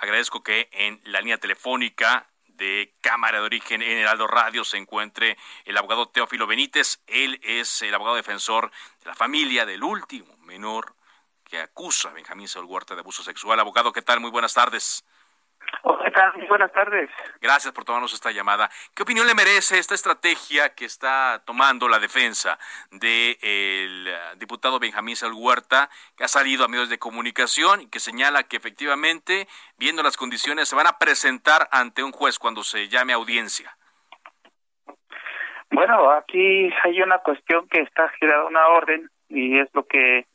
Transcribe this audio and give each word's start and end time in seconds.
Agradezco 0.00 0.42
que 0.42 0.68
en 0.72 1.00
la 1.04 1.20
línea 1.20 1.38
telefónica 1.38 2.30
de 2.46 2.94
Cámara 3.00 3.38
de 3.38 3.46
Origen 3.46 3.82
en 3.82 3.98
Heraldo 3.98 4.26
Radio 4.26 4.64
se 4.64 4.76
encuentre 4.76 5.36
el 5.64 5.76
abogado 5.76 6.08
Teófilo 6.08 6.46
Benítez. 6.46 7.00
Él 7.06 7.40
es 7.42 7.82
el 7.82 7.94
abogado 7.94 8.16
defensor 8.16 8.70
de 9.00 9.06
la 9.06 9.14
familia 9.14 9.66
del 9.66 9.82
último 9.82 10.36
menor 10.38 10.94
que 11.44 11.60
acusa 11.60 12.10
a 12.10 12.12
Benjamín 12.12 12.46
Saúl 12.46 12.66
Huerta 12.66 12.94
de 12.94 13.00
abuso 13.00 13.22
sexual. 13.22 13.58
Abogado, 13.58 13.92
¿qué 13.92 14.02
tal? 14.02 14.20
Muy 14.20 14.30
buenas 14.30 14.54
tardes. 14.54 15.04
Hola, 15.82 16.32
buenas 16.48 16.72
tardes. 16.72 17.10
Gracias 17.40 17.72
por 17.72 17.84
tomarnos 17.84 18.12
esta 18.12 18.30
llamada. 18.30 18.68
¿Qué 18.94 19.02
opinión 19.02 19.26
le 19.26 19.34
merece 19.34 19.78
esta 19.78 19.94
estrategia 19.94 20.74
que 20.74 20.84
está 20.84 21.42
tomando 21.44 21.88
la 21.88 21.98
defensa 21.98 22.58
del 22.90 24.08
diputado 24.36 24.78
Benjamín 24.78 25.16
Saúl 25.16 25.34
Huerta, 25.34 25.88
que 26.16 26.24
ha 26.24 26.28
salido 26.28 26.64
a 26.64 26.68
medios 26.68 26.88
de 26.88 26.98
comunicación 26.98 27.82
y 27.82 27.88
que 27.88 28.00
señala 28.00 28.42
que 28.44 28.56
efectivamente, 28.56 29.46
viendo 29.78 30.02
las 30.02 30.16
condiciones, 30.16 30.68
se 30.68 30.76
van 30.76 30.86
a 30.86 30.98
presentar 30.98 31.68
ante 31.70 32.02
un 32.02 32.12
juez 32.12 32.38
cuando 32.38 32.62
se 32.62 32.88
llame 32.88 33.12
audiencia? 33.12 33.76
Bueno, 35.70 36.10
aquí 36.10 36.70
hay 36.84 37.02
una 37.02 37.18
cuestión 37.18 37.68
que 37.68 37.82
está 37.82 38.08
girada 38.18 38.44
una 38.44 38.66
orden 38.68 39.10
y 39.28 39.58
es 39.58 39.68
lo 39.74 39.86
que 39.86 40.26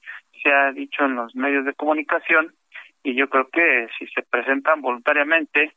se 0.41 0.51
ha 0.51 0.71
dicho 0.71 1.05
en 1.05 1.15
los 1.15 1.35
medios 1.35 1.65
de 1.65 1.73
comunicación 1.73 2.55
y 3.03 3.15
yo 3.15 3.29
creo 3.29 3.49
que 3.49 3.87
si 3.99 4.07
se 4.07 4.23
presentan 4.23 4.81
voluntariamente, 4.81 5.73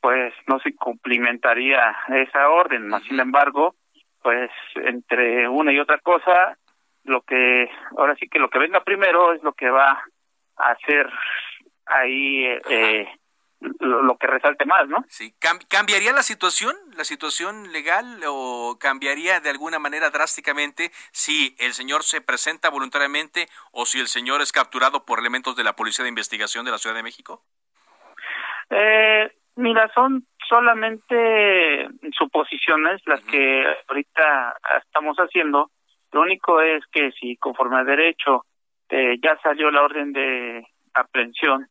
pues 0.00 0.32
no 0.46 0.60
se 0.60 0.74
cumplimentaría 0.74 1.96
esa 2.08 2.48
orden. 2.50 2.92
Sin 3.08 3.18
embargo, 3.18 3.74
pues 4.22 4.50
entre 4.76 5.48
una 5.48 5.72
y 5.72 5.80
otra 5.80 5.98
cosa, 5.98 6.56
lo 7.04 7.22
que 7.22 7.70
ahora 7.96 8.14
sí 8.16 8.28
que 8.28 8.38
lo 8.38 8.50
que 8.50 8.58
venga 8.58 8.84
primero 8.84 9.32
es 9.32 9.42
lo 9.42 9.52
que 9.54 9.70
va 9.70 10.02
a 10.56 10.70
hacer 10.70 11.08
ahí 11.86 12.44
eh, 12.68 13.08
lo, 13.80 14.16
que 14.18 14.26
resalte 14.26 14.64
más, 14.64 14.88
¿no? 14.88 15.04
Sí, 15.08 15.34
¿cambiaría 15.68 16.12
la 16.12 16.22
situación, 16.22 16.74
la 16.96 17.04
situación 17.04 17.72
legal 17.72 18.20
o 18.26 18.78
cambiaría 18.80 19.40
de 19.40 19.50
alguna 19.50 19.78
manera 19.78 20.10
drásticamente 20.10 20.90
si 21.12 21.54
el 21.58 21.72
señor 21.72 22.02
se 22.02 22.20
presenta 22.20 22.70
voluntariamente 22.70 23.46
o 23.72 23.86
si 23.86 24.00
el 24.00 24.08
señor 24.08 24.40
es 24.40 24.52
capturado 24.52 25.04
por 25.04 25.18
elementos 25.18 25.56
de 25.56 25.64
la 25.64 25.74
Policía 25.74 26.04
de 26.04 26.10
Investigación 26.10 26.64
de 26.64 26.70
la 26.70 26.78
Ciudad 26.78 26.96
de 26.96 27.02
México? 27.02 27.42
Eh, 28.70 29.30
mira, 29.56 29.90
son 29.94 30.26
solamente 30.48 31.88
suposiciones 32.16 33.02
las 33.06 33.20
que 33.22 33.64
ahorita 33.88 34.56
estamos 34.84 35.16
haciendo. 35.18 35.70
Lo 36.12 36.22
único 36.22 36.60
es 36.60 36.84
que 36.92 37.12
si 37.12 37.36
conforme 37.36 37.78
a 37.78 37.84
derecho 37.84 38.44
eh, 38.88 39.16
ya 39.22 39.36
salió 39.42 39.70
la 39.70 39.82
orden 39.82 40.12
de 40.12 40.66
aprehensión, 40.94 41.68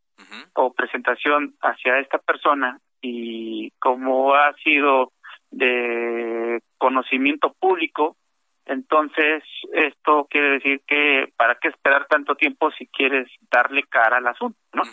o 0.56 0.74
presentación 0.74 1.56
hacia 1.62 2.00
esta 2.00 2.18
persona 2.18 2.80
y 3.02 3.72
como 3.80 4.34
ha 4.34 4.54
sido 4.64 5.12
de 5.52 6.60
conocimiento 6.78 7.54
público, 7.60 8.18
entonces 8.66 9.44
esto 9.74 10.28
quiere 10.30 10.54
decir 10.54 10.82
que 10.88 11.32
para 11.38 11.56
qué 11.56 11.68
esperar 11.68 12.08
tanto 12.08 12.36
tiempo 12.36 12.72
si 12.72 12.88
quieres 12.88 13.30
darle 13.52 13.84
cara 13.84 14.18
al 14.18 14.28
asunto, 14.28 14.58
¿no? 14.74 14.84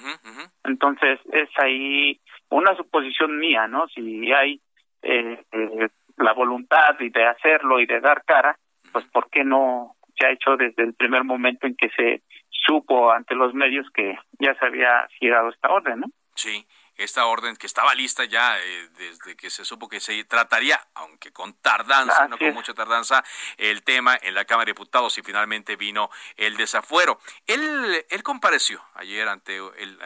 Entonces 0.64 1.18
es 1.32 1.48
ahí 1.56 2.20
una 2.50 2.76
suposición 2.76 3.38
mía, 3.38 3.66
¿no? 3.68 3.88
Si 3.88 4.30
hay 4.30 4.60
eh, 5.02 5.42
eh, 5.52 5.88
la 6.18 6.34
voluntad 6.34 6.96
de 6.98 7.24
hacerlo 7.24 7.80
y 7.80 7.86
de 7.86 8.00
dar 8.00 8.24
cara, 8.24 8.58
pues 8.92 9.06
¿por 9.06 9.30
qué 9.30 9.42
no 9.42 9.96
se 10.18 10.26
ha 10.26 10.30
hecho 10.32 10.56
desde 10.56 10.82
el 10.82 10.92
primer 10.94 11.24
momento 11.24 11.66
en 11.66 11.74
que 11.74 11.88
se 11.96 12.22
supo 12.64 13.12
ante 13.12 13.34
los 13.34 13.54
medios 13.54 13.86
que 13.94 14.18
ya 14.38 14.54
se 14.54 14.66
había 14.66 15.08
girado 15.18 15.50
esta 15.50 15.68
orden, 15.68 16.00
¿no? 16.00 16.06
Sí, 16.34 16.66
esta 16.96 17.26
orden 17.26 17.56
que 17.56 17.66
estaba 17.66 17.94
lista 17.94 18.24
ya 18.24 18.58
eh, 18.58 18.88
desde 18.96 19.36
que 19.36 19.50
se 19.50 19.64
supo 19.64 19.88
que 19.88 20.00
se 20.00 20.24
trataría, 20.24 20.80
aunque 20.94 21.32
con 21.32 21.54
tardanza, 21.54 22.28
no 22.28 22.38
con 22.38 22.54
mucha 22.54 22.74
tardanza, 22.74 23.24
el 23.56 23.82
tema 23.82 24.18
en 24.20 24.34
la 24.34 24.44
Cámara 24.44 24.66
de 24.66 24.72
Diputados 24.72 25.16
y 25.18 25.22
finalmente 25.22 25.76
vino 25.76 26.10
el 26.36 26.56
desafuero. 26.56 27.18
Él, 27.46 28.04
él 28.08 28.22
compareció 28.22 28.82
ayer 28.94 29.28
ante 29.28 29.56
el 29.56 29.98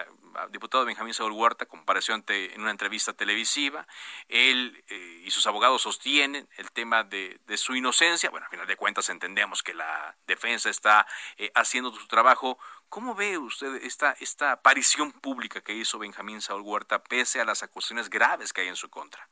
diputado 0.50 0.84
Benjamín 0.84 1.14
Saúl 1.14 1.32
Huerta 1.32 1.66
compareció 1.66 2.14
ante, 2.14 2.54
en 2.54 2.62
una 2.62 2.70
entrevista 2.70 3.12
televisiva. 3.12 3.86
Él 4.28 4.82
eh, 4.88 5.22
y 5.24 5.30
sus 5.30 5.46
abogados 5.46 5.82
sostienen 5.82 6.46
el 6.58 6.70
tema 6.72 7.04
de, 7.04 7.38
su 7.56 7.74
inocencia. 7.74 8.30
Bueno, 8.30 8.46
a 8.46 8.50
final 8.50 8.66
de 8.66 8.76
cuentas 8.76 9.08
entendemos 9.08 9.62
que 9.62 9.74
la 9.74 10.14
defensa 10.26 10.70
está 10.70 11.06
eh, 11.38 11.50
haciendo 11.54 11.90
su 11.92 12.06
trabajo. 12.06 12.58
¿Cómo 12.88 13.14
ve 13.14 13.38
usted 13.38 13.76
esta, 13.82 14.12
esta 14.20 14.52
aparición 14.52 15.12
pública 15.12 15.60
que 15.60 15.74
hizo 15.74 15.98
Benjamín 15.98 16.40
Saúl 16.40 16.62
Huerta 16.62 17.02
pese 17.02 17.40
a 17.40 17.44
las 17.44 17.62
acusaciones 17.62 18.10
graves 18.10 18.52
que 18.52 18.62
hay 18.62 18.68
en 18.68 18.76
su 18.76 18.88
contra? 18.90 19.26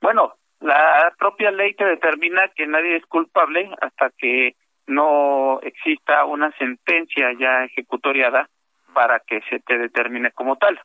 Bueno, 0.00 0.34
la 0.60 1.14
propia 1.18 1.50
ley 1.50 1.74
te 1.74 1.84
determina 1.84 2.48
que 2.54 2.66
nadie 2.66 2.96
es 2.96 3.06
culpable 3.06 3.70
hasta 3.80 4.10
que 4.10 4.54
no 4.86 5.60
exista 5.62 6.24
una 6.24 6.52
sentencia 6.58 7.32
ya 7.38 7.64
ejecutoriada 7.64 8.48
para 8.96 9.20
que 9.20 9.42
se 9.50 9.60
te 9.60 9.76
determine 9.76 10.30
como 10.30 10.56
tal. 10.56 10.80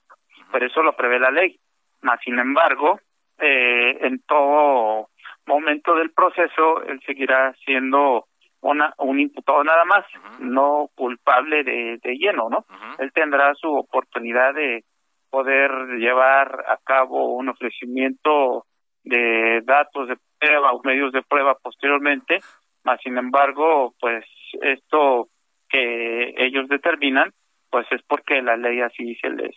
Por 0.52 0.62
eso 0.62 0.84
lo 0.84 0.98
prevé 0.98 1.18
la 1.18 1.32
ley. 1.32 1.58
Mas, 2.02 2.20
sin 2.26 2.38
embargo, 2.38 3.00
eh, 3.40 4.00
en 4.02 4.22
todo 4.28 5.08
momento 5.46 5.96
del 5.96 6.12
proceso, 6.12 6.84
él 6.84 7.00
seguirá 7.06 7.54
siendo 7.64 8.26
una, 8.60 8.94
un 8.98 9.18
imputado 9.18 9.64
nada 9.64 9.86
más, 9.86 10.06
no 10.40 10.90
culpable 10.94 11.64
de, 11.64 12.00
de 12.04 12.16
lleno, 12.18 12.50
¿no? 12.50 12.66
Él 13.00 13.14
tendrá 13.14 13.54
su 13.56 13.74
oportunidad 13.74 14.56
de 14.56 14.84
poder 15.30 15.72
llevar 15.98 16.66
a 16.68 16.78
cabo 16.84 17.36
un 17.36 17.48
ofrecimiento 17.48 18.66
de 19.06 19.62
datos 19.64 20.10
de 20.10 20.18
prueba 20.38 20.74
o 20.74 20.82
medios 20.84 21.14
de 21.14 21.24
prueba 21.24 21.56
posteriormente, 21.64 22.40
mas 22.84 23.00
sin 23.02 23.18
embargo, 23.18 23.94
pues 24.02 24.26
esto 24.62 25.30
que 25.70 26.34
ellos 26.38 26.68
determinan, 26.68 27.32
pues 27.72 27.88
es 27.92 28.02
porque 28.04 28.42
la 28.42 28.58
ley 28.58 28.82
así 28.82 29.16
se 29.16 29.30
les 29.30 29.56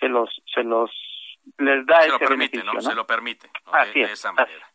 se 0.00 0.08
los 0.08 0.28
se 0.52 0.64
los 0.64 0.90
les 1.58 1.86
da 1.86 2.02
se 2.02 2.08
lo 2.08 2.18
permite, 2.18 2.64
¿no? 2.64 2.80
Se 2.80 2.94
lo 2.94 3.06
permite 3.06 3.50
así 3.72 4.00
de, 4.00 4.12
esa 4.12 4.32
manera. 4.32 4.66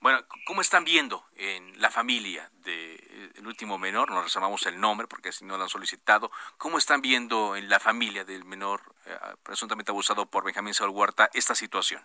Bueno, 0.00 0.20
¿cómo 0.46 0.60
están 0.60 0.84
viendo 0.84 1.24
en 1.36 1.80
la 1.80 1.90
familia 1.90 2.48
del 2.52 2.98
el 3.36 3.46
último 3.46 3.78
menor? 3.78 4.10
Nos 4.10 4.24
reservamos 4.24 4.64
el 4.66 4.78
nombre 4.78 5.08
porque 5.08 5.32
si 5.32 5.44
no 5.44 5.56
lo 5.56 5.64
han 5.64 5.68
solicitado. 5.68 6.30
¿Cómo 6.56 6.78
están 6.78 7.00
viendo 7.00 7.56
en 7.56 7.68
la 7.68 7.80
familia 7.80 8.24
del 8.24 8.44
menor 8.44 8.80
eh, 9.06 9.16
presuntamente 9.42 9.90
abusado 9.90 10.26
por 10.26 10.44
Benjamín 10.44 10.74
Saúl 10.74 10.90
Huerta 10.90 11.30
esta 11.32 11.54
situación? 11.54 12.02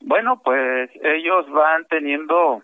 Bueno, 0.00 0.40
pues 0.42 0.90
ellos 1.02 1.48
van 1.50 1.86
teniendo 1.86 2.62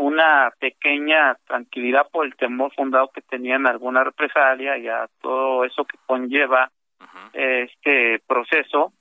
una 0.00 0.50
pequeña 0.58 1.36
tranquilidad 1.46 2.08
por 2.10 2.24
el 2.24 2.34
temor 2.34 2.72
fundado 2.74 3.10
que 3.12 3.20
tenían 3.20 3.66
alguna 3.66 4.02
represalia 4.02 4.78
y 4.78 4.88
a 4.88 5.08
todo 5.20 5.64
eso 5.64 5.84
que 5.84 5.98
conlleva 6.06 6.70
este 7.32 8.20
proceso. 8.26 8.92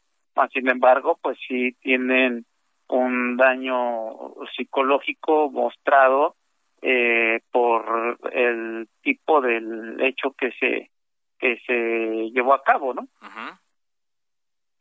Sin 0.54 0.69
embargo, 0.69 1.18
pues 1.22 1.38
sí 1.48 1.74
tienen 1.81 2.46
un 2.88 3.38
daño 3.38 4.36
psicológico 4.56 5.50
mostrado 5.50 6.36
eh, 6.81 7.42
por 7.51 8.18
el 8.31 8.88
tipo 9.01 9.42
del 9.42 10.01
hecho 10.01 10.31
que 10.31 10.51
se 10.60 10.92
que 11.40 11.57
se 11.66 12.31
llevó 12.34 12.54
a 12.54 12.63
cabo, 12.63 12.94
¿no? 12.94 13.07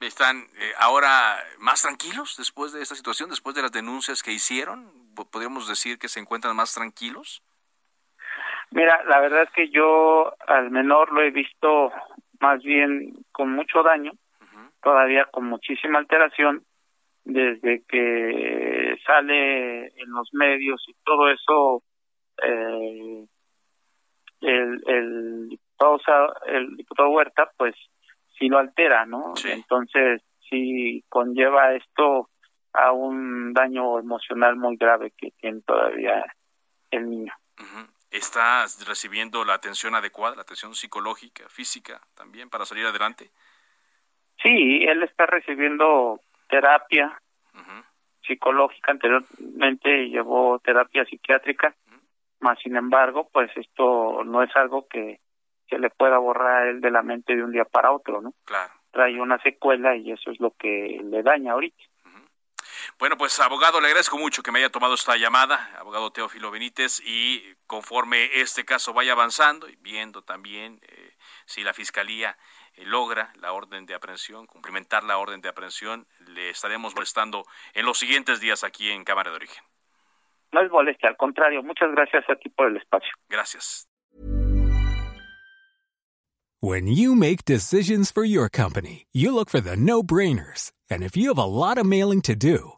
¿Están 0.00 0.38
eh, 0.58 0.72
ahora 0.78 1.38
más 1.58 1.82
tranquilos 1.82 2.34
después 2.36 2.72
de 2.72 2.82
esta 2.82 2.96
situación, 2.96 3.30
después 3.30 3.54
de 3.54 3.62
las 3.62 3.72
denuncias 3.72 4.22
que 4.22 4.32
hicieron? 4.32 4.97
¿Podríamos 5.26 5.68
decir 5.68 5.98
que 5.98 6.08
se 6.08 6.20
encuentran 6.20 6.56
más 6.56 6.74
tranquilos? 6.74 7.42
Mira, 8.70 9.02
la 9.04 9.20
verdad 9.20 9.42
es 9.44 9.50
que 9.50 9.70
yo 9.70 10.34
al 10.46 10.70
menor 10.70 11.12
lo 11.12 11.22
he 11.22 11.30
visto 11.30 11.90
más 12.40 12.62
bien 12.62 13.14
con 13.32 13.50
mucho 13.52 13.82
daño, 13.82 14.12
todavía 14.82 15.24
con 15.26 15.46
muchísima 15.46 15.98
alteración, 15.98 16.64
desde 17.24 17.82
que 17.88 18.96
sale 19.06 19.86
en 19.86 20.10
los 20.10 20.28
medios 20.32 20.82
y 20.86 20.94
todo 21.04 21.28
eso, 21.28 21.82
eh, 22.42 23.26
el, 24.40 24.82
el 24.86 25.48
diputado 25.48 26.34
el 26.46 26.76
diputado 26.76 27.10
Huerta, 27.10 27.50
pues 27.56 27.74
sí 28.38 28.48
lo 28.48 28.58
altera, 28.58 29.04
¿no? 29.04 29.34
Entonces 29.44 30.22
sí 30.48 31.04
conlleva 31.08 31.74
esto 31.74 32.30
a 32.78 32.92
un 32.92 33.52
daño 33.52 33.98
emocional 33.98 34.56
muy 34.56 34.76
grave 34.76 35.12
que 35.16 35.32
tiene 35.32 35.60
todavía 35.62 36.24
el 36.90 37.10
niño. 37.10 37.34
¿Está 38.10 38.64
recibiendo 38.86 39.44
la 39.44 39.54
atención 39.54 39.94
adecuada, 39.94 40.36
la 40.36 40.42
atención 40.42 40.74
psicológica, 40.74 41.48
física 41.48 42.00
también 42.14 42.48
para 42.48 42.64
salir 42.64 42.86
adelante? 42.86 43.30
Sí, 44.42 44.84
él 44.84 45.02
está 45.02 45.26
recibiendo 45.26 46.20
terapia 46.48 47.20
psicológica, 48.22 48.92
anteriormente 48.92 50.08
llevó 50.08 50.58
terapia 50.60 51.04
psiquiátrica, 51.04 51.74
más 52.40 52.58
sin 52.60 52.76
embargo, 52.76 53.28
pues 53.32 53.50
esto 53.56 54.22
no 54.24 54.42
es 54.42 54.54
algo 54.54 54.86
que, 54.86 55.18
se 55.68 55.78
le 55.78 55.90
pueda 55.90 56.18
borrar 56.18 56.62
a 56.62 56.70
él 56.70 56.80
de 56.80 56.90
la 56.90 57.02
mente 57.02 57.36
de 57.36 57.42
un 57.42 57.52
día 57.52 57.64
para 57.64 57.92
otro, 57.92 58.20
¿no? 58.20 58.32
Claro. 58.44 58.72
Trae 58.90 59.20
una 59.20 59.38
secuela 59.42 59.96
y 59.96 60.12
eso 60.12 60.30
es 60.30 60.40
lo 60.40 60.52
que 60.52 61.00
le 61.04 61.22
daña 61.22 61.52
ahorita. 61.52 61.82
Bueno, 62.98 63.16
pues 63.16 63.38
abogado, 63.40 63.80
le 63.80 63.88
agradezco 63.88 64.18
mucho 64.18 64.42
que 64.42 64.50
me 64.50 64.60
haya 64.60 64.70
tomado 64.70 64.94
esta 64.94 65.16
llamada, 65.16 65.70
abogado 65.78 66.10
Teófilo 66.10 66.50
Benítez, 66.50 67.00
y 67.04 67.42
conforme 67.66 68.40
este 68.40 68.64
caso 68.64 68.92
vaya 68.92 69.12
avanzando 69.12 69.68
y 69.68 69.76
viendo 69.76 70.22
también 70.22 70.80
eh, 70.82 71.14
si 71.44 71.62
la 71.62 71.74
Fiscalía 71.74 72.36
eh, 72.74 72.84
logra 72.84 73.32
la 73.36 73.52
orden 73.52 73.86
de 73.86 73.94
aprehensión, 73.94 74.46
cumplimentar 74.46 75.04
la 75.04 75.18
orden 75.18 75.40
de 75.40 75.48
aprehensión, 75.48 76.06
le 76.26 76.50
estaremos 76.50 76.94
molestando 76.94 77.44
en 77.74 77.86
los 77.86 77.98
siguientes 77.98 78.40
días 78.40 78.64
aquí 78.64 78.90
en 78.90 79.04
Cámara 79.04 79.30
de 79.30 79.36
Origen. 79.36 79.62
No 80.52 80.62
es 80.62 80.70
molestia, 80.70 81.10
al 81.10 81.16
contrario, 81.16 81.62
muchas 81.62 81.90
gracias 81.92 82.24
a 82.28 82.36
ti 82.36 82.48
por 82.48 82.68
el 82.68 82.76
espacio. 82.78 83.10
Gracias. 83.28 83.86
When 86.60 86.88
you 86.88 87.14
make 87.14 87.44
decisions 87.44 88.10
for 88.10 88.24
your 88.24 88.48
company, 88.48 89.06
you 89.12 89.32
look 89.32 89.48
for 89.48 89.60
the 89.60 89.76
no-brainers. 89.76 90.72
And 90.90 91.04
if 91.04 91.16
you 91.16 91.28
have 91.28 91.38
a 91.38 91.44
lot 91.44 91.78
of 91.78 91.86
mailing 91.86 92.20
to 92.22 92.34
do, 92.34 92.77